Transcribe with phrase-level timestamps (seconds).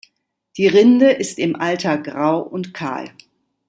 [0.57, 3.13] Die Rinde ist im Alter grau und kahl.